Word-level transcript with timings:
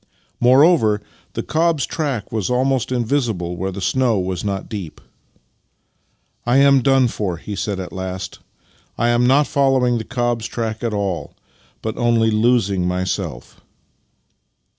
Moreover, 0.39 0.99
the 1.33 1.43
cob's 1.43 1.85
track 1.85 2.31
was 2.31 2.49
almost 2.49 2.91
invisible 2.91 3.55
where 3.55 3.71
the 3.71 3.81
snow 3.81 4.17
was 4.17 4.43
not 4.43 4.67
deep." 4.67 4.99
I 6.47 6.57
am 6.57 6.81
done 6.81 7.07
for!" 7.07 7.37
he 7.37 7.55
said 7.55 7.79
at 7.79 7.93
last." 7.93 8.39
I 8.97 9.09
am 9.09 9.27
not 9.27 9.45
following 9.45 9.99
the 9.99 10.03
cob's 10.03 10.47
track 10.47 10.83
at 10.83 10.91
all, 10.91 11.35
but 11.83 11.97
only 11.99 12.31
losing 12.31 12.87
my 12.87 13.03
self." 13.03 13.61